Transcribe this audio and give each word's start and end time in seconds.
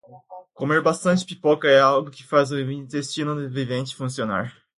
Comer 0.55 0.81
bastante 0.81 1.23
pipoca 1.23 1.67
é 1.67 1.79
algo 1.79 2.09
que 2.09 2.25
faz 2.25 2.49
o 2.49 2.59
intestino 2.59 3.35
do 3.35 3.47
vivente 3.47 3.95
funcionar. 3.95 4.51